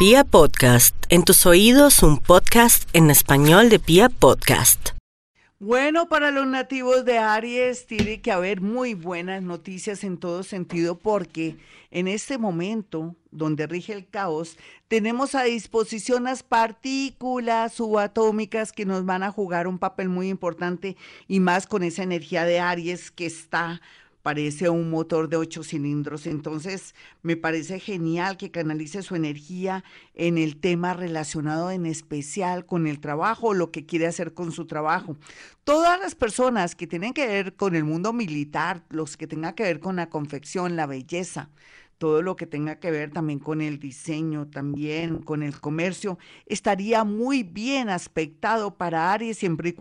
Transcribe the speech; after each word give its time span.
Pia 0.00 0.24
Podcast, 0.24 0.96
en 1.10 1.24
tus 1.24 1.44
oídos 1.44 2.02
un 2.02 2.16
podcast 2.16 2.88
en 2.94 3.10
español 3.10 3.68
de 3.68 3.78
Pia 3.78 4.08
Podcast. 4.08 4.92
Bueno, 5.58 6.08
para 6.08 6.30
los 6.30 6.46
nativos 6.46 7.04
de 7.04 7.18
Aries 7.18 7.84
tiene 7.84 8.22
que 8.22 8.32
haber 8.32 8.62
muy 8.62 8.94
buenas 8.94 9.42
noticias 9.42 10.02
en 10.02 10.16
todo 10.16 10.42
sentido 10.42 10.98
porque 10.98 11.58
en 11.90 12.08
este 12.08 12.38
momento 12.38 13.14
donde 13.30 13.66
rige 13.66 13.92
el 13.92 14.08
caos, 14.08 14.56
tenemos 14.88 15.34
a 15.34 15.42
disposición 15.42 16.24
las 16.24 16.42
partículas 16.42 17.74
subatómicas 17.74 18.72
que 18.72 18.86
nos 18.86 19.04
van 19.04 19.22
a 19.22 19.30
jugar 19.30 19.66
un 19.66 19.78
papel 19.78 20.08
muy 20.08 20.30
importante 20.30 20.96
y 21.28 21.40
más 21.40 21.66
con 21.66 21.82
esa 21.82 22.04
energía 22.04 22.46
de 22.46 22.58
Aries 22.58 23.10
que 23.10 23.26
está 23.26 23.82
parece 24.22 24.68
un 24.68 24.90
motor 24.90 25.28
de 25.28 25.36
ocho 25.36 25.62
cilindros. 25.62 26.26
Entonces, 26.26 26.94
me 27.22 27.36
parece 27.36 27.80
genial 27.80 28.36
que 28.36 28.50
canalice 28.50 29.02
su 29.02 29.14
energía 29.14 29.84
en 30.14 30.38
el 30.38 30.56
tema 30.56 30.94
relacionado 30.94 31.70
en 31.70 31.86
especial 31.86 32.66
con 32.66 32.86
el 32.86 33.00
trabajo, 33.00 33.54
lo 33.54 33.70
que 33.70 33.86
quiere 33.86 34.06
hacer 34.06 34.34
con 34.34 34.52
su 34.52 34.66
trabajo. 34.66 35.16
Todas 35.64 35.98
las 36.00 36.14
personas 36.14 36.74
que 36.74 36.86
tienen 36.86 37.12
que 37.12 37.26
ver 37.26 37.54
con 37.56 37.74
el 37.74 37.84
mundo 37.84 38.12
militar, 38.12 38.84
los 38.90 39.16
que 39.16 39.26
tengan 39.26 39.54
que 39.54 39.62
ver 39.62 39.80
con 39.80 39.96
la 39.96 40.10
confección, 40.10 40.76
la 40.76 40.86
belleza, 40.86 41.50
todo 41.98 42.22
lo 42.22 42.34
que 42.34 42.46
tenga 42.46 42.76
que 42.80 42.90
ver 42.90 43.10
también 43.10 43.38
con 43.38 43.60
el 43.60 43.78
diseño, 43.78 44.48
también 44.48 45.18
con 45.18 45.42
el 45.42 45.60
comercio, 45.60 46.18
estaría 46.46 47.04
muy 47.04 47.42
bien 47.42 47.90
aspectado 47.90 48.76
para 48.76 49.12
Aries 49.12 49.36
siempre 49.36 49.70
y 49.70 49.76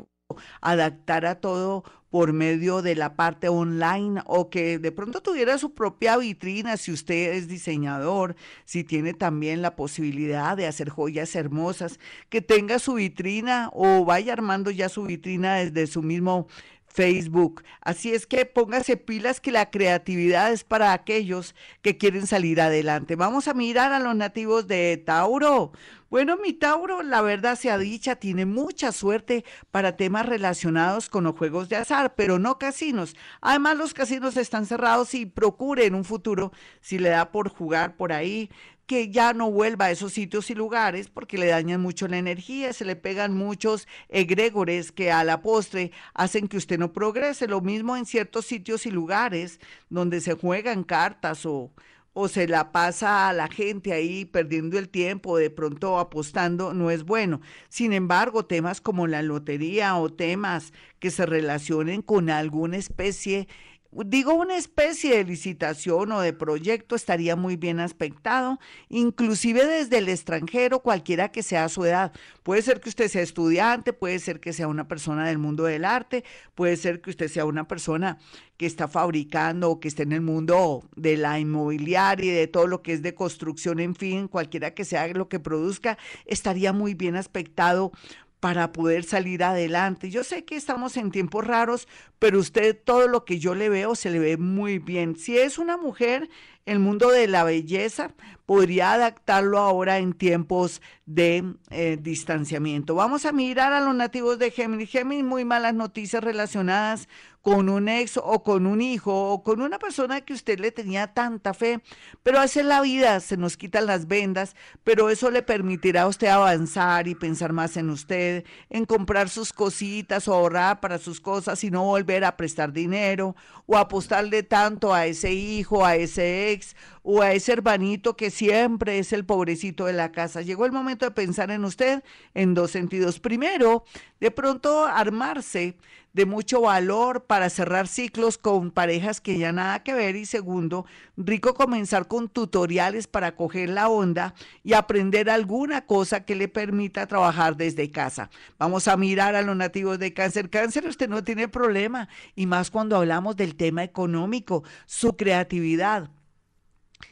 adaptar 0.62 1.26
a 1.26 1.40
todo 1.40 1.84
por 2.10 2.34
medio 2.34 2.82
de 2.82 2.96
la 2.96 3.16
parte 3.16 3.50
online 3.50 4.22
o 4.26 4.50
que 4.50 4.80
de 4.80 4.92
pronto 4.92 5.22
tuviera 5.22 5.58
su 5.58 5.74
propia 5.74 6.18
vitrina 6.18 6.78
si 6.78 6.92
usted 6.92 7.34
es 7.34 7.48
diseñador, 7.48 8.36
si 8.66 8.84
tiene 8.84 9.14
también 9.14 9.62
la 9.62 9.76
posibilidad 9.76 10.58
de 10.58 10.68
hacer 10.68 10.90
joyas 10.90 11.36
hermosas, 11.36 12.00
que 12.30 12.42
tenga 12.42 12.80
su 12.80 12.96
vitrina 12.96 13.70
o 13.74 14.06
vaya 14.06 14.34
armando 14.34 14.72
ya 14.72 14.90
su 14.90 15.04
vitrina 15.04 15.56
desde 15.56 15.88
su 15.88 16.02
mismo 16.02 16.48
Facebook. 16.90 17.64
Así 17.82 18.14
es 18.14 18.26
que 18.26 18.46
póngase 18.46 18.98
pilas 18.98 19.40
que 19.40 19.52
la 19.52 19.70
creatividad 19.70 20.52
es 20.52 20.64
para 20.64 20.94
aquellos 20.94 21.56
que 21.82 21.98
quieren 21.98 22.28
salir 22.28 22.60
adelante. 22.60 23.16
Vamos 23.16 23.48
a 23.48 23.54
mirar 23.54 23.94
a 23.94 24.00
los 24.00 24.16
nativos 24.16 24.68
de 24.68 24.98
Tauro. 24.98 25.72
Bueno, 26.10 26.38
mi 26.38 26.54
Tauro, 26.54 27.04
la 27.04 27.22
verdad 27.22 27.56
sea 27.56 27.78
dicha, 27.78 28.16
tiene 28.16 28.48
mucha 28.48 28.92
suerte 28.92 29.46
para 29.70 29.96
temas 29.96 30.26
relacionados 30.26 31.08
con 31.08 31.24
los 31.24 31.38
juegos 31.38 31.70
de 31.70 31.76
azar, 31.76 32.16
pero 32.16 32.40
no 32.40 32.58
casinos. 32.58 33.16
Además, 33.42 33.78
los 33.78 33.94
casinos 33.94 34.36
están 34.36 34.66
cerrados 34.66 35.14
y 35.14 35.28
procure 35.28 35.86
en 35.86 35.94
un 35.94 36.04
futuro, 36.04 36.52
si 36.82 36.98
le 36.98 37.10
da 37.10 37.32
por 37.32 37.50
jugar 37.50 37.96
por 37.96 38.12
ahí, 38.12 38.50
que 38.88 39.12
ya 39.12 39.34
no 39.34 39.52
vuelva 39.52 39.86
a 39.86 39.92
esos 39.92 40.14
sitios 40.14 40.50
y 40.50 40.56
lugares 40.56 41.10
porque 41.10 41.38
le 41.38 41.46
dañan 41.46 41.80
mucho 41.80 42.08
la 42.08 42.18
energía, 42.18 42.74
se 42.74 42.86
le 42.86 42.96
pegan 42.96 43.36
muchos 43.36 43.88
egregores 44.08 44.92
que 44.92 45.12
a 45.12 45.24
la 45.24 45.44
postre 45.44 45.92
hacen 46.16 46.48
que 46.48 46.58
usted 46.58 46.80
no 46.80 46.92
progrese. 46.92 47.48
Lo 47.48 47.62
mismo 47.62 47.96
en 47.96 48.08
ciertos 48.08 48.48
sitios 48.48 48.88
y 48.88 48.92
lugares 48.92 49.60
donde 49.90 50.22
se 50.22 50.34
juegan 50.34 50.84
cartas 50.84 51.46
o, 51.46 51.72
o 52.14 52.28
se 52.28 52.48
la 52.48 52.72
pasa 52.72 53.30
a 53.30 53.34
la 53.34 53.48
gente 53.48 53.94
ahí 53.94 54.26
perdiendo 54.26 54.78
el 54.78 54.90
tiempo, 54.90 55.38
de 55.38 55.50
pronto 55.50 56.00
apostando, 56.00 56.74
no 56.74 56.92
es 56.92 57.04
bueno. 57.04 57.42
Sin 57.70 57.94
embargo, 57.94 58.46
temas 58.46 58.82
como 58.82 59.08
la 59.08 59.22
lotería 59.22 59.96
o 59.96 60.10
temas 60.10 60.74
que 61.00 61.12
se 61.12 61.26
relacionen 61.26 62.02
con 62.02 62.30
alguna 62.30 62.78
especie 62.78 63.48
digo 63.92 64.34
una 64.34 64.56
especie 64.56 65.18
de 65.18 65.24
licitación 65.24 66.12
o 66.12 66.22
de 66.22 66.34
proyecto 66.34 66.96
estaría 66.96 67.36
muy 67.36 67.56
bien 67.56 67.80
aspectado, 67.80 68.60
inclusive 68.88 69.66
desde 69.66 69.98
el 69.98 70.10
extranjero, 70.10 70.80
cualquiera 70.82 71.32
que 71.32 71.42
sea 71.42 71.70
su 71.70 71.86
edad. 71.86 72.12
Puede 72.44 72.62
ser 72.62 72.80
que 72.82 72.90
usted 72.90 73.08
sea 73.08 73.22
estudiante, 73.22 73.94
puede 73.94 74.20
ser 74.20 74.40
que 74.40 74.54
sea 74.54 74.68
una 74.68 74.88
persona 74.88 75.28
del 75.28 75.40
mundo 75.40 75.64
del 75.64 75.86
arte, 75.86 76.24
puede 76.56 76.78
ser 76.78 77.02
que 77.02 77.10
usted 77.10 77.28
sea 77.30 77.46
una 77.46 77.68
persona 77.68 78.20
que 78.58 78.66
está 78.66 78.88
fabricando 78.88 79.72
o 79.72 79.80
que 79.80 79.88
esté 79.88 80.04
en 80.04 80.12
el 80.12 80.22
mundo 80.22 80.84
de 80.96 81.18
la 81.18 81.40
inmobiliaria 81.40 82.32
y 82.32 82.36
de 82.36 82.48
todo 82.48 82.68
lo 82.68 82.82
que 82.82 82.94
es 82.94 83.02
de 83.02 83.16
construcción, 83.16 83.80
en 83.80 83.96
fin, 83.96 84.28
cualquiera 84.28 84.74
que 84.74 84.86
sea 84.86 85.08
lo 85.08 85.30
que 85.30 85.40
produzca, 85.40 85.98
estaría 86.26 86.74
muy 86.74 86.94
bien 86.94 87.16
aspectado 87.16 87.92
para 88.40 88.72
poder 88.72 89.04
salir 89.04 89.44
adelante. 89.44 90.10
Yo 90.10 90.24
sé 90.24 90.46
que 90.46 90.56
estamos 90.56 90.98
en 90.98 91.12
tiempos 91.12 91.46
raros, 91.46 91.88
pero 92.20 92.40
usted 92.40 92.78
todo 92.82 93.08
lo 93.08 93.26
que 93.26 93.40
yo 93.40 93.56
le 93.56 93.70
veo 93.70 93.96
se 93.96 94.10
le 94.10 94.20
ve 94.20 94.38
muy 94.38 94.80
bien. 94.80 95.16
Si 95.16 95.38
es 95.38 95.58
una 95.58 95.78
mujer, 95.78 96.30
el 96.70 96.80
mundo 96.80 97.10
de 97.10 97.28
la 97.28 97.44
belleza 97.44 98.14
podría 98.46 98.94
adaptarlo 98.94 99.60
ahora 99.60 100.00
en 100.00 100.14
tiempos 100.14 100.82
de 101.06 101.56
eh, 101.70 101.98
distanciamiento. 102.02 102.96
Vamos 102.96 103.26
a 103.26 103.32
mirar 103.32 103.74
a 103.74 103.82
los 103.82 103.96
nativos 103.96 104.40
de 104.40 104.52
Géminis. 104.52 104.90
Géminis, 104.90 105.24
muy 105.24 105.46
malas 105.46 105.74
noticias 105.74 106.24
relacionadas 106.24 107.08
con 107.42 107.70
un 107.70 107.88
ex 107.88 108.18
o 108.18 108.44
con 108.44 108.66
un 108.66 108.82
hijo 108.82 109.32
o 109.32 109.44
con 109.44 109.62
una 109.62 109.80
persona 109.80 110.22
que 110.22 110.34
usted 110.34 110.60
le 110.60 110.72
tenía 110.72 111.14
tanta 111.14 111.54
fe, 111.54 111.82
pero 112.22 112.40
hace 112.40 112.64
la 112.64 112.82
vida, 112.82 113.20
se 113.22 113.38
nos 113.38 113.56
quitan 113.56 113.86
las 113.86 114.08
vendas, 114.08 114.56
pero 114.84 115.10
eso 115.10 115.32
le 115.32 115.42
permitirá 115.42 116.04
a 116.04 116.08
usted 116.08 116.28
avanzar 116.28 117.08
y 117.08 117.16
pensar 117.16 117.54
más 117.54 117.78
en 117.78 117.90
usted, 117.90 118.46
en 118.70 118.86
comprar 118.86 119.30
sus 119.30 119.54
cositas 119.54 120.28
o 120.28 120.34
ahorrar 120.34 120.80
para 120.82 120.98
sus 120.98 121.22
cosas 121.22 121.64
y 121.64 121.72
no 121.72 121.86
volver 121.86 122.26
a 122.26 122.36
prestar 122.36 122.74
dinero 122.74 123.36
o 123.66 123.78
apostarle 123.78 124.44
tanto 124.44 124.94
a 124.94 125.06
ese 125.06 125.32
hijo, 125.32 125.86
a 125.86 125.96
ese 125.96 126.52
ex 126.52 126.59
o 127.04 127.22
a 127.22 127.34
ese 127.34 127.54
hermanito 127.54 128.16
que 128.16 128.32
siempre 128.32 129.00
es 129.00 129.14
el 129.14 129.26
pobrecito 129.26 129.86
de 129.86 129.94
la 129.94 130.12
casa. 130.12 130.42
Llegó 130.42 130.66
el 130.66 130.72
momento 130.72 131.06
de 131.06 131.12
pensar 131.12 131.52
en 131.52 131.66
usted 131.66 132.04
en 132.34 132.54
dos 132.54 132.72
sentidos. 132.72 133.20
Primero, 133.20 133.84
de 134.20 134.32
pronto 134.32 134.86
armarse 134.86 135.76
de 136.14 136.26
mucho 136.26 136.62
valor 136.62 137.26
para 137.26 137.50
cerrar 137.50 137.88
ciclos 137.88 138.38
con 138.38 138.72
parejas 138.72 139.22
que 139.22 139.38
ya 139.38 139.52
nada 139.52 139.84
que 139.84 139.94
ver 139.94 140.16
y 140.16 140.26
segundo, 140.26 140.86
rico 141.18 141.54
comenzar 141.54 142.08
con 142.08 142.30
tutoriales 142.30 143.08
para 143.08 143.36
coger 143.36 143.70
la 143.70 143.90
onda 143.90 144.34
y 144.64 144.74
aprender 144.74 145.30
alguna 145.30 145.86
cosa 145.86 146.26
que 146.26 146.36
le 146.36 146.48
permita 146.48 147.08
trabajar 147.08 147.56
desde 147.58 147.92
casa. 147.92 148.30
Vamos 148.58 148.88
a 148.88 148.98
mirar 148.98 149.36
a 149.36 149.42
los 149.42 149.56
nativos 149.56 150.00
de 150.00 150.14
cáncer. 150.14 150.50
Cáncer 150.50 150.88
usted 150.88 151.10
no 151.10 151.24
tiene 151.24 151.48
problema 151.48 152.10
y 152.36 152.48
más 152.48 152.72
cuando 152.72 152.98
hablamos 152.98 153.36
del 153.36 153.56
tema 153.56 153.84
económico, 153.84 154.64
su 154.86 155.16
creatividad, 155.16 156.10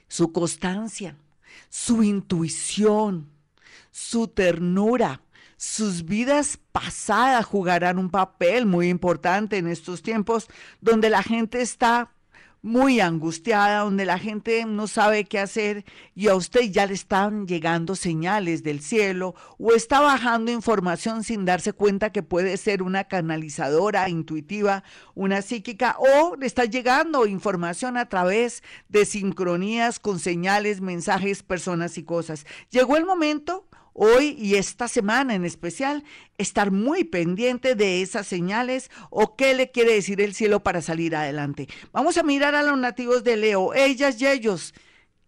su 0.08 0.32
constancia, 0.32 1.18
su 1.70 2.04
intuición, 2.04 3.30
su 3.92 4.28
ternura. 4.28 5.22
Sus 5.60 6.06
vidas 6.06 6.60
pasadas 6.72 7.44
jugarán 7.44 7.98
un 7.98 8.12
papel 8.12 8.68
muy 8.68 8.90
importante 8.90 9.58
en 9.58 9.68
estos 9.68 10.04
tiempos 10.04 10.48
donde 10.82 11.10
la 11.10 11.24
gente 11.24 11.62
está 11.62 12.12
muy 12.62 13.00
angustiada, 13.00 13.82
donde 13.82 14.06
la 14.06 14.20
gente 14.20 14.66
no 14.66 14.88
sabe 14.88 15.26
qué 15.26 15.40
hacer 15.40 15.86
y 16.16 16.28
a 16.28 16.36
usted 16.36 16.62
ya 16.72 16.86
le 16.86 16.94
están 16.94 17.48
llegando 17.48 17.96
señales 17.96 18.64
del 18.64 18.82
cielo 18.82 19.36
o 19.58 19.74
está 19.74 20.00
bajando 20.00 20.52
información 20.52 21.24
sin 21.24 21.46
darse 21.46 21.74
cuenta 21.74 22.12
que 22.12 22.24
puede 22.24 22.58
ser 22.58 22.82
una 22.82 23.04
canalizadora 23.04 24.10
intuitiva, 24.10 24.84
una 25.16 25.42
psíquica 25.42 25.96
o 26.00 26.36
le 26.36 26.46
está 26.46 26.66
llegando 26.66 27.28
información 27.28 27.98
a 27.98 28.10
través 28.10 28.64
de 28.90 29.06
sincronías 29.06 30.00
con 30.00 30.20
señales, 30.20 30.82
mensajes, 30.82 31.44
personas 31.44 31.98
y 31.98 32.04
cosas. 32.04 32.46
Llegó 32.70 32.98
el 32.98 33.06
momento 33.06 33.67
hoy 33.98 34.38
y 34.40 34.56
esta 34.56 34.88
semana 34.88 35.34
en 35.34 35.44
especial, 35.44 36.04
estar 36.38 36.72
muy 36.72 37.04
pendiente 37.04 37.74
de 37.74 38.04
esas 38.04 38.28
señales 38.28 38.92
o 39.10 39.36
qué 39.36 39.56
le 39.56 39.72
quiere 39.72 39.94
decir 39.94 40.22
el 40.22 40.36
cielo 40.36 40.62
para 40.62 40.82
salir 40.82 41.16
adelante. 41.16 41.68
Vamos 41.92 42.18
a 42.18 42.24
mirar 42.24 42.54
a 42.54 42.62
los 42.62 42.78
nativos 42.78 43.24
de 43.24 43.38
Leo, 43.38 43.74
ellas 43.74 44.22
y 44.22 44.28
ellos, 44.28 44.76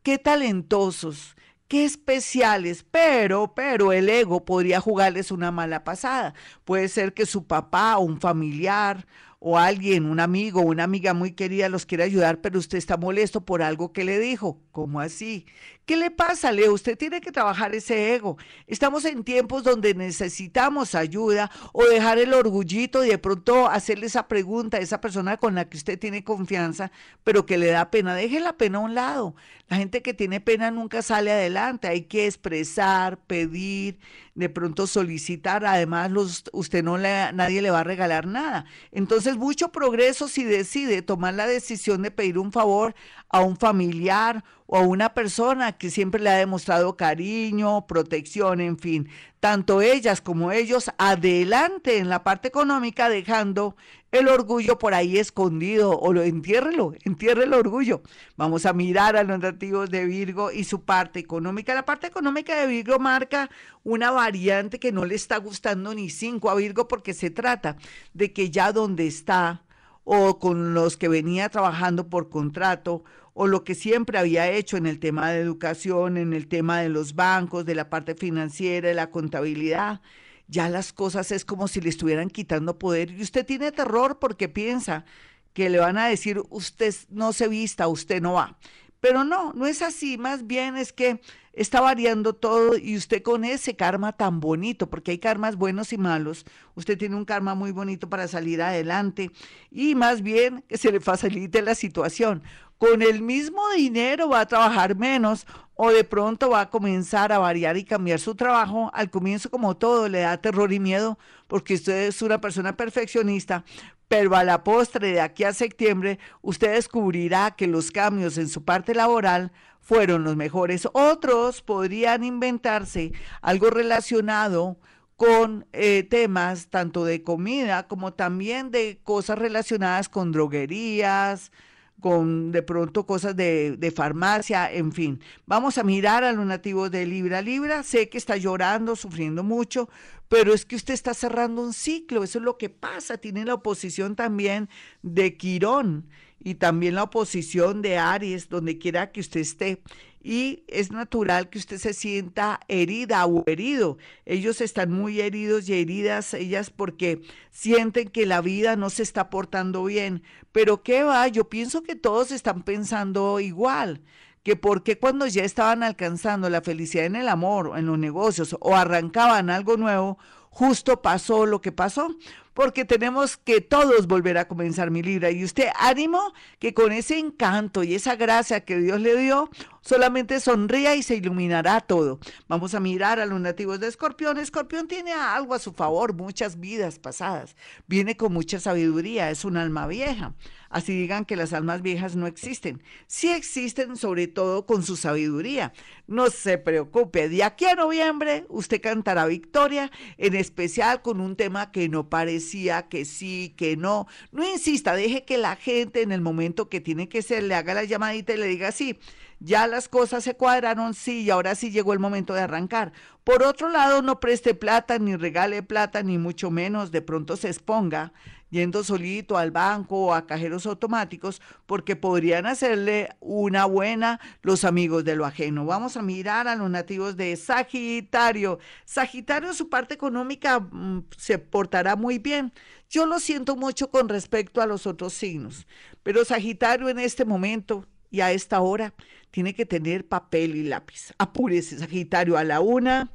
qué 0.03 0.19
talentosos, 0.19 1.35
qué 1.67 1.83
especiales, 1.83 2.85
pero, 2.89 3.53
pero 3.55 3.91
el 3.91 4.07
ego 4.07 4.45
podría 4.45 4.79
jugarles 4.79 5.31
una 5.31 5.51
mala 5.51 5.83
pasada. 5.83 6.35
Puede 6.63 6.89
ser 6.89 7.15
que 7.15 7.25
su 7.25 7.47
papá 7.47 7.97
o 7.97 8.01
un 8.01 8.21
familiar 8.21 9.07
o 9.39 9.57
alguien, 9.57 10.05
un 10.05 10.19
amigo 10.19 10.61
una 10.61 10.83
amiga 10.83 11.13
muy 11.13 11.31
querida 11.31 11.69
los 11.69 11.85
quiere 11.85 12.03
ayudar, 12.03 12.41
pero 12.41 12.59
usted 12.59 12.77
está 12.77 12.97
molesto 12.97 13.41
por 13.45 13.61
algo 13.61 13.93
que 13.93 14.03
le 14.03 14.19
dijo. 14.19 14.61
¿Cómo 14.71 14.99
así? 14.99 15.45
¿Qué 15.89 15.97
le 15.97 16.11
pasa, 16.11 16.51
Leo? 16.51 16.71
Usted 16.71 16.95
tiene 16.95 17.19
que 17.19 17.31
trabajar 17.31 17.73
ese 17.73 18.13
ego. 18.13 18.37
Estamos 18.67 19.05
en 19.05 19.23
tiempos 19.23 19.63
donde 19.63 19.95
necesitamos 19.95 20.93
ayuda 20.93 21.49
o 21.73 21.83
dejar 21.83 22.19
el 22.19 22.31
orgullito 22.31 23.03
y 23.03 23.09
de 23.09 23.17
pronto 23.17 23.67
hacerle 23.67 24.05
esa 24.05 24.27
pregunta 24.27 24.77
a 24.77 24.81
esa 24.81 25.01
persona 25.01 25.37
con 25.37 25.55
la 25.55 25.67
que 25.67 25.77
usted 25.77 25.97
tiene 25.97 26.23
confianza, 26.23 26.91
pero 27.23 27.47
que 27.47 27.57
le 27.57 27.71
da 27.71 27.89
pena. 27.89 28.13
Deje 28.13 28.39
la 28.39 28.53
pena 28.53 28.77
a 28.77 28.81
un 28.81 28.93
lado. 28.93 29.33
La 29.67 29.77
gente 29.77 30.03
que 30.03 30.13
tiene 30.13 30.39
pena 30.39 30.69
nunca 30.69 31.01
sale 31.01 31.31
adelante. 31.31 31.87
Hay 31.87 32.03
que 32.03 32.27
expresar, 32.27 33.17
pedir, 33.17 33.97
de 34.35 34.49
pronto 34.49 34.87
solicitar. 34.87 35.65
Además, 35.65 36.11
usted 36.53 36.83
no 36.83 36.99
le, 36.99 37.33
nadie 37.33 37.63
le 37.63 37.71
va 37.71 37.79
a 37.79 37.83
regalar 37.83 38.25
nada. 38.25 38.65
Entonces, 38.91 39.37
mucho 39.37 39.71
progreso 39.71 40.27
si 40.27 40.43
decide 40.43 41.01
tomar 41.01 41.33
la 41.33 41.47
decisión 41.47 42.03
de 42.03 42.11
pedir 42.11 42.37
un 42.37 42.51
favor 42.51 42.95
a 43.29 43.41
un 43.41 43.57
familiar 43.57 44.43
o 44.65 44.77
a 44.77 44.81
una 44.81 45.13
persona 45.13 45.77
que 45.77 45.89
siempre 45.89 46.21
le 46.21 46.29
ha 46.29 46.35
demostrado 46.35 46.95
cariño, 46.95 47.87
protección, 47.87 48.61
en 48.61 48.77
fin, 48.77 49.09
tanto 49.39 49.81
ellas 49.81 50.21
como 50.21 50.51
ellos 50.51 50.91
adelante 50.97 51.97
en 51.97 52.09
la 52.09 52.23
parte 52.23 52.47
económica 52.47 53.09
dejando 53.09 53.75
el 54.11 54.27
orgullo 54.27 54.77
por 54.79 54.93
ahí 54.93 55.17
escondido 55.17 55.97
o 55.97 56.13
lo 56.13 56.23
entiérrelo, 56.23 56.93
entierre 57.03 57.43
el 57.43 57.53
orgullo. 57.53 58.01
Vamos 58.37 58.65
a 58.65 58.73
mirar 58.73 59.15
a 59.15 59.23
los 59.23 59.39
nativos 59.39 59.89
de 59.89 60.05
Virgo 60.05 60.51
y 60.51 60.63
su 60.63 60.83
parte 60.83 61.19
económica. 61.19 61.73
La 61.73 61.85
parte 61.85 62.07
económica 62.07 62.55
de 62.55 62.67
Virgo 62.67 62.99
marca 62.99 63.49
una 63.83 64.11
variante 64.11 64.79
que 64.79 64.91
no 64.91 65.05
le 65.05 65.15
está 65.15 65.37
gustando 65.37 65.93
ni 65.93 66.09
cinco 66.09 66.49
a 66.49 66.55
Virgo 66.55 66.87
porque 66.87 67.13
se 67.13 67.29
trata 67.29 67.77
de 68.13 68.33
que 68.33 68.49
ya 68.49 68.71
donde 68.71 69.07
está 69.07 69.63
o 70.11 70.39
con 70.39 70.73
los 70.73 70.97
que 70.97 71.07
venía 71.07 71.49
trabajando 71.49 72.09
por 72.09 72.29
contrato 72.29 73.03
o 73.35 73.45
lo 73.45 73.63
que 73.63 73.75
siempre 73.75 74.17
había 74.17 74.49
hecho 74.49 74.75
en 74.75 74.87
el 74.87 74.99
tema 74.99 75.29
de 75.29 75.39
educación, 75.39 76.17
en 76.17 76.33
el 76.33 76.47
tema 76.47 76.81
de 76.81 76.89
los 76.89 77.13
bancos, 77.13 77.63
de 77.63 77.75
la 77.75 77.91
parte 77.91 78.15
financiera, 78.15 78.87
de 78.87 78.95
la 78.95 79.11
contabilidad, 79.11 80.01
ya 80.47 80.67
las 80.67 80.93
cosas 80.93 81.31
es 81.31 81.45
como 81.45 81.67
si 81.67 81.79
le 81.79 81.89
estuvieran 81.89 82.31
quitando 82.31 82.79
poder 82.79 83.11
y 83.11 83.21
usted 83.21 83.45
tiene 83.45 83.71
terror 83.71 84.17
porque 84.17 84.49
piensa 84.49 85.05
que 85.53 85.69
le 85.69 85.77
van 85.77 85.99
a 85.99 86.07
decir 86.07 86.41
usted 86.49 86.95
no 87.11 87.31
se 87.31 87.47
vista, 87.47 87.87
usted 87.87 88.19
no 88.19 88.33
va. 88.33 88.57
Pero 88.99 89.23
no, 89.23 89.53
no 89.53 89.65
es 89.65 89.81
así, 89.81 90.17
más 90.17 90.45
bien 90.45 90.75
es 90.75 90.91
que 90.91 91.21
está 91.53 91.81
variando 91.81 92.33
todo 92.33 92.77
y 92.77 92.95
usted 92.95 93.21
con 93.21 93.43
ese 93.43 93.75
karma 93.75 94.13
tan 94.13 94.39
bonito, 94.39 94.89
porque 94.89 95.11
hay 95.11 95.19
karmas 95.19 95.55
buenos 95.55 95.93
y 95.93 95.97
malos, 95.97 96.45
usted 96.75 96.97
tiene 96.97 97.15
un 97.15 97.25
karma 97.25 97.55
muy 97.55 97.71
bonito 97.71 98.09
para 98.09 98.27
salir 98.27 98.61
adelante 98.61 99.31
y 99.71 99.95
más 99.95 100.21
bien 100.21 100.63
que 100.67 100.77
se 100.77 100.91
le 100.91 100.99
facilite 100.99 101.61
la 101.61 101.75
situación. 101.75 102.43
Con 102.77 103.01
el 103.01 103.21
mismo 103.21 103.61
dinero 103.75 104.29
va 104.29 104.39
a 104.39 104.47
trabajar 104.47 104.95
menos 104.95 105.45
o 105.75 105.91
de 105.91 106.05
pronto 106.05 106.49
va 106.49 106.61
a 106.61 106.69
comenzar 106.69 107.33
a 107.33 107.37
variar 107.37 107.75
y 107.75 107.83
cambiar 107.83 108.21
su 108.21 108.35
trabajo. 108.35 108.89
Al 108.93 109.09
comienzo, 109.09 109.49
como 109.49 109.75
todo, 109.75 110.07
le 110.07 110.21
da 110.21 110.37
terror 110.37 110.71
y 110.71 110.79
miedo 110.79 111.19
porque 111.47 111.73
usted 111.73 112.07
es 112.07 112.21
una 112.21 112.39
persona 112.39 112.77
perfeccionista, 112.77 113.65
pero 114.09 114.35
a 114.35 114.43
la 114.43 114.63
postre, 114.63 115.13
de 115.13 115.21
aquí 115.21 115.45
a 115.45 115.53
septiembre, 115.53 116.19
usted 116.41 116.73
descubrirá 116.73 117.51
que 117.51 117.67
los 117.67 117.91
cambios 117.91 118.37
en 118.37 118.49
su 118.49 118.65
parte 118.65 118.93
laboral 118.95 119.53
fueron 119.79 120.23
los 120.23 120.35
mejores. 120.35 120.89
Otros 120.93 121.61
podrían 121.61 122.23
inventarse 122.23 123.13
algo 123.41 123.69
relacionado 123.69 124.77
con 125.15 125.67
eh, 125.73 126.03
temas 126.09 126.69
tanto 126.69 127.05
de 127.05 127.23
comida 127.23 127.87
como 127.87 128.13
también 128.13 128.71
de 128.71 128.99
cosas 129.03 129.37
relacionadas 129.37 130.09
con 130.09 130.31
droguerías, 130.31 131.51
con 131.99 132.51
de 132.51 132.63
pronto 132.63 133.05
cosas 133.05 133.35
de, 133.35 133.75
de, 133.77 133.91
farmacia, 133.91 134.71
en 134.71 134.91
fin. 134.91 135.19
Vamos 135.45 135.77
a 135.77 135.83
mirar 135.83 136.23
a 136.23 136.31
los 136.31 136.45
nativos 136.45 136.91
de 136.91 137.05
Libra. 137.05 137.41
Libra, 137.41 137.83
sé 137.83 138.09
que 138.09 138.17
está 138.17 138.37
llorando, 138.37 138.95
sufriendo 138.95 139.43
mucho, 139.43 139.89
pero 140.27 140.53
es 140.53 140.65
que 140.65 140.75
usted 140.75 140.93
está 140.93 141.13
cerrando 141.13 141.61
un 141.61 141.73
ciclo, 141.73 142.23
eso 142.23 142.37
es 142.39 142.43
lo 142.43 142.57
que 142.57 142.69
pasa. 142.69 143.17
Tiene 143.17 143.45
la 143.45 143.55
oposición 143.55 144.15
también 144.15 144.69
de 145.01 145.35
Quirón 145.35 146.05
y 146.39 146.55
también 146.55 146.95
la 146.95 147.03
oposición 147.03 147.81
de 147.81 147.97
Aries, 147.97 148.49
donde 148.49 148.77
quiera 148.77 149.11
que 149.11 149.19
usted 149.19 149.41
esté. 149.41 149.81
Y 150.21 150.63
es 150.67 150.91
natural 150.91 151.49
que 151.49 151.59
usted 151.59 151.77
se 151.77 151.93
sienta 151.93 152.59
herida 152.67 153.25
o 153.25 153.43
herido. 153.47 153.97
Ellos 154.25 154.59
están 154.59 154.91
muy 154.91 155.21
heridos 155.21 155.69
y 155.69 155.73
heridas, 155.79 156.33
ellas, 156.33 156.69
porque 156.69 157.21
sienten 157.51 158.09
que 158.09 158.25
la 158.25 158.41
vida 158.41 158.75
no 158.75 158.89
se 158.89 159.03
está 159.03 159.29
portando 159.29 159.85
bien. 159.85 160.23
Pero 160.51 160.83
¿qué 160.83 161.03
va? 161.03 161.27
Yo 161.29 161.49
pienso 161.49 161.83
que 161.83 161.95
todos 161.95 162.31
están 162.31 162.63
pensando 162.63 163.39
igual 163.39 164.01
que 164.43 164.55
porque 164.55 164.97
cuando 164.97 165.27
ya 165.27 165.43
estaban 165.43 165.83
alcanzando 165.83 166.49
la 166.49 166.61
felicidad 166.61 167.05
en 167.05 167.15
el 167.15 167.27
amor 167.27 167.73
en 167.77 167.85
los 167.85 167.99
negocios 167.99 168.55
o 168.61 168.75
arrancaban 168.75 169.49
algo 169.49 169.77
nuevo, 169.77 170.17
justo 170.49 171.01
pasó 171.01 171.45
lo 171.45 171.61
que 171.61 171.71
pasó 171.71 172.15
porque 172.59 172.83
tenemos 172.83 173.37
que 173.37 173.61
todos 173.61 174.05
volver 174.05 174.37
a 174.37 174.49
comenzar 174.49 174.91
mi 174.91 175.01
libra. 175.01 175.31
Y 175.31 175.45
usted, 175.45 175.69
ánimo, 175.79 176.33
que 176.59 176.73
con 176.73 176.91
ese 176.91 177.17
encanto 177.17 177.83
y 177.83 177.95
esa 177.95 178.17
gracia 178.17 178.65
que 178.65 178.77
Dios 178.77 178.99
le 178.99 179.15
dio, 179.15 179.49
solamente 179.79 180.41
sonría 180.41 180.93
y 180.93 181.01
se 181.01 181.15
iluminará 181.15 181.79
todo. 181.79 182.19
Vamos 182.49 182.75
a 182.75 182.81
mirar 182.81 183.21
a 183.21 183.25
los 183.25 183.39
nativos 183.39 183.79
de 183.79 183.87
Escorpión. 183.87 184.37
Escorpión 184.37 184.89
tiene 184.89 185.13
algo 185.13 185.53
a 185.53 185.59
su 185.59 185.71
favor, 185.71 186.13
muchas 186.13 186.59
vidas 186.59 186.99
pasadas. 186.99 187.55
Viene 187.87 188.17
con 188.17 188.33
mucha 188.33 188.59
sabiduría, 188.59 189.31
es 189.31 189.45
un 189.45 189.55
alma 189.55 189.87
vieja 189.87 190.33
así 190.69 190.93
digan 190.93 191.25
que 191.25 191.35
las 191.35 191.53
almas 191.53 191.81
viejas 191.81 192.15
no 192.15 192.27
existen. 192.27 192.81
Sí 193.07 193.29
existen, 193.29 193.97
sobre 193.97 194.27
todo 194.27 194.65
con 194.65 194.83
su 194.83 194.95
sabiduría. 194.95 195.73
No 196.07 196.29
se 196.29 196.57
preocupe, 196.57 197.29
de 197.29 197.43
aquí 197.43 197.65
a 197.65 197.75
noviembre 197.75 198.45
usted 198.49 198.81
cantará 198.81 199.25
victoria, 199.25 199.91
en 200.17 200.35
especial 200.35 201.01
con 201.01 201.19
un 201.19 201.35
tema 201.35 201.71
que 201.71 201.89
no 201.89 202.09
parecía 202.49 202.87
que 202.89 203.05
sí, 203.05 203.53
que 203.57 203.77
no. 203.77 204.07
No 204.31 204.43
insista, 204.43 204.95
deje 204.95 205.23
que 205.23 205.37
la 205.37 205.55
gente 205.55 206.01
en 206.01 206.11
el 206.11 206.21
momento 206.21 206.67
que 206.67 206.81
tiene 206.81 207.07
que 207.07 207.21
ser 207.21 207.43
le 207.43 207.53
haga 207.55 207.73
la 207.73 207.83
llamadita 207.83 208.33
y 208.33 208.37
le 208.37 208.47
diga 208.47 208.71
sí 208.71 208.97
ya 209.39 209.67
las 209.67 209.87
cosas 209.87 210.23
se 210.23 210.35
cuadraron, 210.35 210.93
sí, 210.93 211.21
y 211.21 211.29
ahora 211.29 211.55
sí 211.55 211.71
llegó 211.71 211.93
el 211.93 211.99
momento 211.99 212.33
de 212.33 212.41
arrancar. 212.41 212.91
Por 213.23 213.43
otro 213.43 213.69
lado, 213.69 214.01
no 214.01 214.19
preste 214.19 214.53
plata, 214.53 214.99
ni 214.99 215.15
regale 215.15 215.63
plata, 215.63 216.03
ni 216.03 216.17
mucho 216.17 216.51
menos 216.51 216.91
de 216.91 217.01
pronto 217.01 217.37
se 217.37 217.47
exponga 217.47 218.11
yendo 218.49 218.83
solito 218.83 219.37
al 219.37 219.51
banco 219.51 220.07
o 220.07 220.13
a 220.13 220.25
cajeros 220.25 220.65
automáticos, 220.65 221.41
porque 221.65 221.95
podrían 221.95 222.45
hacerle 222.45 223.09
una 223.19 223.65
buena 223.65 224.19
los 224.41 224.63
amigos 224.63 225.03
de 225.05 225.15
lo 225.15 225.25
ajeno. 225.25 225.65
Vamos 225.65 225.97
a 225.97 226.01
mirar 226.01 226.47
a 226.47 226.55
los 226.55 226.69
nativos 226.69 227.15
de 227.17 227.35
Sagitario. 227.35 228.59
Sagitario, 228.85 229.53
su 229.53 229.69
parte 229.69 229.93
económica 229.93 230.59
mm, 230.59 231.05
se 231.17 231.37
portará 231.37 231.95
muy 231.95 232.19
bien. 232.19 232.51
Yo 232.89 233.05
lo 233.05 233.19
siento 233.19 233.55
mucho 233.55 233.91
con 233.91 234.09
respecto 234.09 234.61
a 234.61 234.65
los 234.65 234.87
otros 234.87 235.13
signos, 235.13 235.67
pero 236.03 236.25
Sagitario 236.25 236.89
en 236.89 236.99
este 236.99 237.25
momento 237.25 237.85
y 238.11 238.21
a 238.21 238.31
esta 238.31 238.59
hora 238.61 238.93
tiene 239.31 239.53
que 239.53 239.65
tener 239.65 240.07
papel 240.07 240.55
y 240.55 240.63
lápiz. 240.63 241.13
Apúrese, 241.17 241.77
Sagitario, 241.77 242.37
a 242.37 242.43
la 242.43 242.61
una, 242.61 243.11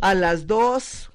a 0.00 0.14
las 0.14 0.46
dos, 0.46 1.10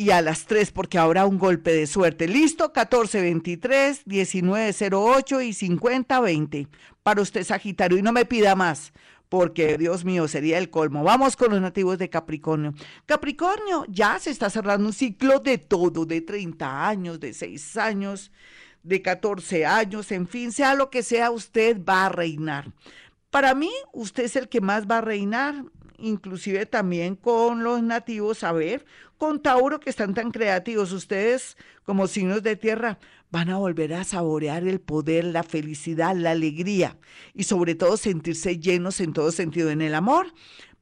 y 0.00 0.12
a 0.12 0.22
las 0.22 0.46
3 0.46 0.70
porque 0.72 0.96
habrá 0.96 1.26
un 1.26 1.36
golpe 1.36 1.74
de 1.74 1.86
suerte. 1.86 2.26
Listo, 2.26 2.72
1423, 2.74 4.06
1908 4.06 5.42
y 5.42 5.52
5020 5.52 6.68
para 7.02 7.20
usted 7.20 7.44
Sagitario 7.44 7.98
y 7.98 8.02
no 8.02 8.10
me 8.10 8.24
pida 8.24 8.54
más 8.54 8.94
porque 9.28 9.76
Dios 9.76 10.06
mío 10.06 10.26
sería 10.26 10.56
el 10.56 10.70
colmo. 10.70 11.04
Vamos 11.04 11.36
con 11.36 11.50
los 11.50 11.60
nativos 11.60 11.98
de 11.98 12.08
Capricornio. 12.08 12.72
Capricornio 13.04 13.84
ya 13.88 14.18
se 14.18 14.30
está 14.30 14.48
cerrando 14.48 14.86
un 14.86 14.94
ciclo 14.94 15.38
de 15.38 15.58
todo, 15.58 16.06
de 16.06 16.22
30 16.22 16.88
años, 16.88 17.20
de 17.20 17.34
6 17.34 17.76
años, 17.76 18.32
de 18.82 19.02
14 19.02 19.66
años, 19.66 20.10
en 20.12 20.26
fin, 20.26 20.50
sea 20.50 20.74
lo 20.74 20.88
que 20.88 21.02
sea, 21.02 21.30
usted 21.30 21.78
va 21.84 22.06
a 22.06 22.08
reinar. 22.08 22.72
Para 23.28 23.54
mí, 23.54 23.70
usted 23.92 24.24
es 24.24 24.36
el 24.36 24.48
que 24.48 24.62
más 24.62 24.86
va 24.86 24.98
a 24.98 25.02
reinar 25.02 25.66
inclusive 26.00 26.66
también 26.66 27.16
con 27.16 27.62
los 27.62 27.82
nativos, 27.82 28.44
a 28.44 28.52
ver, 28.52 28.84
con 29.18 29.42
Tauro 29.42 29.80
que 29.80 29.90
están 29.90 30.14
tan 30.14 30.30
creativos, 30.30 30.92
ustedes 30.92 31.56
como 31.84 32.06
signos 32.06 32.42
de 32.42 32.56
tierra 32.56 32.98
van 33.30 33.50
a 33.50 33.58
volver 33.58 33.94
a 33.94 34.04
saborear 34.04 34.66
el 34.66 34.80
poder, 34.80 35.24
la 35.24 35.42
felicidad, 35.42 36.16
la 36.16 36.32
alegría 36.32 36.98
y 37.34 37.44
sobre 37.44 37.74
todo 37.74 37.96
sentirse 37.96 38.58
llenos 38.58 39.00
en 39.00 39.12
todo 39.12 39.30
sentido 39.30 39.70
en 39.70 39.82
el 39.82 39.94
amor, 39.94 40.32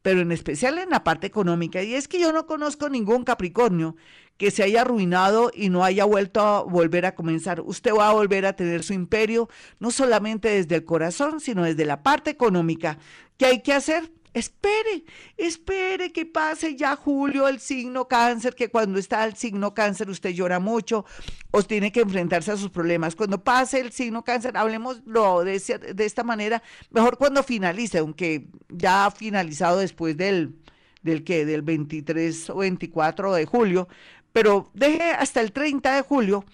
pero 0.03 0.21
en 0.21 0.33
especial 0.33 0.79
en 0.79 0.91
la 0.91 1.05
parte 1.05 1.27
económica. 1.27 1.83
Y 1.83 1.95
es 1.95 2.09
que 2.09 2.21
yo 2.21 2.33
no 2.33 2.47
conozco 2.47 2.89
ningún 2.89 3.25
Capricornio 3.25 3.97
que 4.39 4.51
se 4.53 4.63
haya 4.63 4.83
arruinado 4.83 5.51
y 5.53 5.69
no 5.69 5.85
haya 5.85 6.05
vuelto 6.05 6.41
a 6.41 6.63
volver 6.63 7.07
a 7.07 7.15
comenzar. 7.15 7.61
Usted 7.61 7.93
va 7.93 8.09
a 8.09 8.15
volver 8.15 8.47
a 8.47 8.55
tener 8.55 8.85
su 8.85 8.93
imperio, 8.93 9.49
no 9.81 9.91
solamente 9.91 10.49
desde 10.49 10.77
el 10.77 10.85
corazón, 10.85 11.41
sino 11.41 11.65
desde 11.65 11.85
la 11.85 12.03
parte 12.05 12.31
económica. 12.31 12.99
¿Qué 13.37 13.47
hay 13.47 13.63
que 13.63 13.73
hacer? 13.73 14.13
Espere, 14.39 15.05
espere 15.37 16.13
que 16.13 16.25
pase 16.25 16.77
ya 16.77 16.95
julio 16.95 17.49
el 17.49 17.59
signo 17.59 18.07
cáncer, 18.07 18.55
que 18.55 18.71
cuando 18.71 18.99
está 18.99 19.25
el 19.25 19.35
signo 19.35 19.75
cáncer 19.75 20.09
usted 20.09 20.31
llora 20.31 20.61
mucho 20.61 21.05
o 21.51 21.63
tiene 21.63 21.91
que 21.91 22.01
enfrentarse 22.01 22.53
a 22.53 22.57
sus 22.57 22.71
problemas. 22.71 23.17
Cuando 23.17 23.43
pase 23.43 23.81
el 23.81 23.91
signo 23.91 24.23
cáncer, 24.23 24.57
hablemos 24.57 25.03
de, 25.05 25.93
de 25.95 26.05
esta 26.05 26.23
manera, 26.23 26.63
mejor 26.91 27.19
cuando 27.19 27.43
finalice, 27.43 27.99
aunque 27.99 28.47
ya 28.69 29.07
ha 29.07 29.11
finalizado 29.11 29.79
después 29.79 30.17
del, 30.17 30.55
del 31.03 31.25
que, 31.25 31.45
del 31.45 31.63
23 31.63 32.51
o 32.51 32.57
24 32.59 33.35
de 33.35 33.45
julio, 33.45 33.89
pero 34.33 34.71
deje 34.73 35.03
hasta 35.03 35.41
el 35.41 35.51
30 35.51 35.97
de 35.97 36.03
julio 36.03 36.45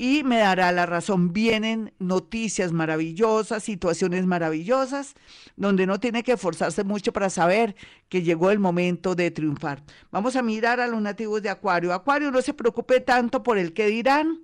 y 0.00 0.24
me 0.24 0.38
dará 0.38 0.72
la 0.72 0.86
razón. 0.86 1.34
Vienen 1.34 1.92
noticias 1.98 2.72
maravillosas, 2.72 3.62
situaciones 3.62 4.24
maravillosas, 4.24 5.12
donde 5.56 5.86
no 5.86 6.00
tiene 6.00 6.22
que 6.22 6.32
esforzarse 6.32 6.84
mucho 6.84 7.12
para 7.12 7.28
saber 7.28 7.76
que 8.08 8.22
llegó 8.22 8.50
el 8.50 8.58
momento 8.58 9.14
de 9.14 9.30
triunfar. 9.30 9.82
Vamos 10.10 10.36
a 10.36 10.42
mirar 10.42 10.80
a 10.80 10.86
los 10.86 11.02
nativos 11.02 11.42
de 11.42 11.50
Acuario. 11.50 11.92
Acuario, 11.92 12.30
no 12.30 12.40
se 12.40 12.54
preocupe 12.54 13.00
tanto 13.00 13.42
por 13.42 13.58
el 13.58 13.74
que 13.74 13.88
dirán, 13.88 14.40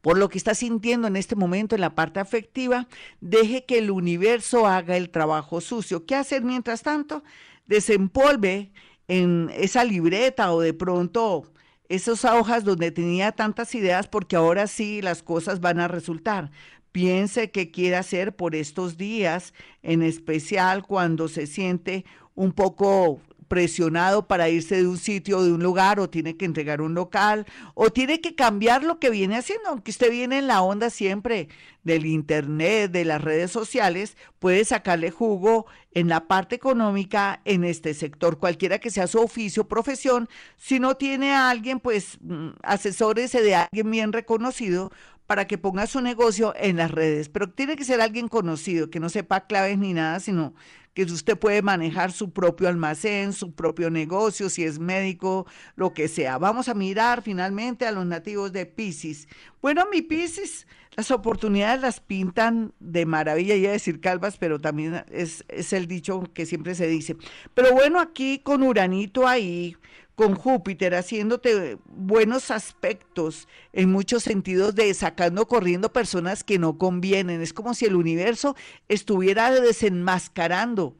por 0.00 0.16
lo 0.16 0.30
que 0.30 0.38
está 0.38 0.54
sintiendo 0.54 1.06
en 1.06 1.16
este 1.16 1.36
momento 1.36 1.74
en 1.74 1.82
la 1.82 1.94
parte 1.94 2.18
afectiva, 2.18 2.88
deje 3.20 3.66
que 3.66 3.76
el 3.76 3.90
universo 3.90 4.66
haga 4.66 4.96
el 4.96 5.10
trabajo 5.10 5.60
sucio. 5.60 6.06
¿Qué 6.06 6.14
hacer 6.14 6.44
mientras 6.44 6.82
tanto? 6.82 7.22
Desempolve 7.66 8.72
en 9.06 9.50
esa 9.54 9.84
libreta 9.84 10.50
o 10.54 10.62
de 10.62 10.72
pronto 10.72 11.52
esas 11.90 12.24
hojas 12.24 12.62
donde 12.62 12.92
tenía 12.92 13.32
tantas 13.32 13.74
ideas 13.74 14.06
porque 14.06 14.36
ahora 14.36 14.68
sí 14.68 15.02
las 15.02 15.24
cosas 15.24 15.60
van 15.60 15.80
a 15.80 15.88
resultar. 15.88 16.52
Piense 16.92 17.50
qué 17.50 17.72
quiere 17.72 17.96
hacer 17.96 18.34
por 18.34 18.54
estos 18.54 18.96
días, 18.96 19.54
en 19.82 20.02
especial 20.02 20.86
cuando 20.86 21.26
se 21.26 21.48
siente 21.48 22.04
un 22.36 22.52
poco 22.52 23.20
presionado 23.50 24.28
para 24.28 24.48
irse 24.48 24.76
de 24.76 24.86
un 24.86 24.96
sitio 24.96 25.38
o 25.38 25.42
de 25.42 25.52
un 25.52 25.60
lugar 25.60 25.98
o 25.98 26.08
tiene 26.08 26.36
que 26.36 26.44
entregar 26.44 26.80
un 26.80 26.94
local 26.94 27.46
o 27.74 27.90
tiene 27.90 28.20
que 28.20 28.36
cambiar 28.36 28.84
lo 28.84 29.00
que 29.00 29.10
viene 29.10 29.36
haciendo, 29.36 29.70
aunque 29.70 29.90
usted 29.90 30.08
viene 30.08 30.38
en 30.38 30.46
la 30.46 30.62
onda 30.62 30.88
siempre 30.88 31.48
del 31.82 32.06
internet, 32.06 32.92
de 32.92 33.04
las 33.04 33.20
redes 33.20 33.50
sociales, 33.50 34.16
puede 34.38 34.64
sacarle 34.64 35.10
jugo 35.10 35.66
en 35.90 36.06
la 36.06 36.28
parte 36.28 36.54
económica 36.54 37.40
en 37.44 37.64
este 37.64 37.92
sector, 37.92 38.38
cualquiera 38.38 38.78
que 38.78 38.90
sea 38.90 39.08
su 39.08 39.18
oficio, 39.18 39.66
profesión, 39.66 40.28
si 40.56 40.78
no 40.78 40.96
tiene 40.96 41.32
a 41.32 41.50
alguien, 41.50 41.80
pues 41.80 42.18
mm, 42.20 42.50
asesórese 42.62 43.42
de 43.42 43.56
alguien 43.56 43.90
bien 43.90 44.12
reconocido 44.12 44.92
para 45.26 45.48
que 45.48 45.58
ponga 45.58 45.88
su 45.88 46.00
negocio 46.00 46.54
en 46.56 46.76
las 46.76 46.92
redes, 46.92 47.28
pero 47.28 47.50
tiene 47.50 47.74
que 47.74 47.84
ser 47.84 48.00
alguien 48.00 48.28
conocido, 48.28 48.90
que 48.90 49.00
no 49.00 49.08
sepa 49.08 49.46
claves 49.46 49.76
ni 49.76 49.92
nada, 49.92 50.20
sino 50.20 50.54
que 50.94 51.04
usted 51.04 51.38
puede 51.38 51.62
manejar 51.62 52.12
su 52.12 52.32
propio 52.32 52.68
almacén, 52.68 53.32
su 53.32 53.52
propio 53.54 53.90
negocio, 53.90 54.48
si 54.48 54.64
es 54.64 54.78
médico, 54.78 55.46
lo 55.76 55.92
que 55.94 56.08
sea. 56.08 56.38
Vamos 56.38 56.68
a 56.68 56.74
mirar 56.74 57.22
finalmente 57.22 57.86
a 57.86 57.92
los 57.92 58.06
nativos 58.06 58.52
de 58.52 58.66
Pisces. 58.66 59.28
Bueno, 59.62 59.84
mi 59.90 60.02
Pisces, 60.02 60.66
las 60.96 61.10
oportunidades 61.10 61.80
las 61.80 62.00
pintan 62.00 62.72
de 62.80 63.06
maravilla, 63.06 63.54
iba 63.54 63.70
a 63.70 63.72
decir 63.72 64.00
calvas, 64.00 64.36
pero 64.36 64.58
también 64.58 65.04
es, 65.10 65.44
es 65.48 65.72
el 65.72 65.86
dicho 65.86 66.24
que 66.34 66.46
siempre 66.46 66.74
se 66.74 66.88
dice. 66.88 67.16
Pero 67.54 67.72
bueno, 67.72 68.00
aquí 68.00 68.40
con 68.40 68.62
Uranito 68.62 69.28
ahí, 69.28 69.76
con 70.20 70.34
Júpiter, 70.34 70.94
haciéndote 70.94 71.78
buenos 71.86 72.50
aspectos 72.50 73.48
en 73.72 73.90
muchos 73.90 74.22
sentidos 74.22 74.74
de 74.74 74.92
sacando 74.92 75.48
corriendo 75.48 75.94
personas 75.94 76.44
que 76.44 76.58
no 76.58 76.76
convienen. 76.76 77.40
Es 77.40 77.54
como 77.54 77.72
si 77.72 77.86
el 77.86 77.96
universo 77.96 78.54
estuviera 78.90 79.50
desenmascarando 79.50 80.94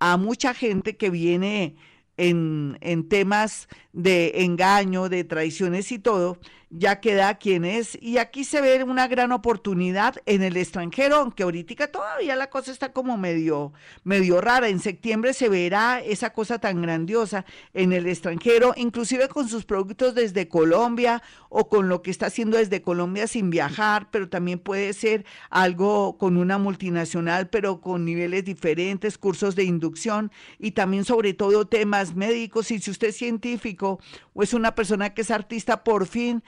a 0.00 0.16
mucha 0.16 0.54
gente 0.54 0.96
que 0.96 1.10
viene 1.10 1.76
en, 2.16 2.76
en 2.80 3.08
temas 3.08 3.68
de 3.92 4.42
engaño, 4.42 5.08
de 5.08 5.22
traiciones 5.22 5.92
y 5.92 6.00
todo, 6.00 6.40
ya 6.76 7.00
queda 7.00 7.34
quien 7.34 7.64
es. 7.64 7.96
Y 8.00 8.18
aquí 8.18 8.44
se 8.44 8.60
ve 8.60 8.82
una 8.82 9.06
gran 9.06 9.32
oportunidad 9.32 10.16
en 10.26 10.42
el 10.42 10.56
extranjero, 10.56 11.16
aunque 11.16 11.44
ahorita 11.44 11.86
todavía 11.88 12.34
la 12.36 12.50
cosa 12.50 12.72
está 12.72 12.92
como 12.92 13.16
medio, 13.16 13.72
medio 14.02 14.40
rara. 14.40 14.68
En 14.68 14.80
septiembre 14.80 15.34
se 15.34 15.48
verá 15.48 16.00
esa 16.00 16.32
cosa 16.32 16.58
tan 16.58 16.82
grandiosa 16.82 17.44
en 17.72 17.92
el 17.92 18.06
extranjero, 18.06 18.74
inclusive 18.76 19.28
con 19.28 19.48
sus 19.48 19.64
productos 19.64 20.14
desde 20.14 20.48
Colombia 20.48 21.22
o 21.48 21.68
con 21.68 21.88
lo 21.88 22.02
que 22.02 22.10
está 22.10 22.26
haciendo 22.26 22.56
desde 22.56 22.82
Colombia 22.82 23.28
sin 23.28 23.50
viajar, 23.50 24.08
pero 24.10 24.28
también 24.28 24.58
puede 24.58 24.92
ser 24.92 25.24
algo 25.50 26.18
con 26.18 26.36
una 26.36 26.58
multinacional, 26.58 27.48
pero 27.48 27.80
con 27.80 28.04
niveles 28.04 28.44
diferentes, 28.44 29.16
cursos 29.18 29.54
de 29.54 29.64
inducción 29.64 30.32
y 30.58 30.72
también 30.72 31.04
sobre 31.04 31.34
todo 31.34 31.66
temas 31.66 32.16
médicos. 32.16 32.72
Y 32.72 32.80
si 32.80 32.90
usted 32.90 33.08
es 33.08 33.16
científico 33.16 34.00
o 34.32 34.42
es 34.42 34.52
una 34.54 34.74
persona 34.74 35.14
que 35.14 35.22
es 35.22 35.30
artista, 35.30 35.84
por 35.84 36.06
fin 36.06 36.42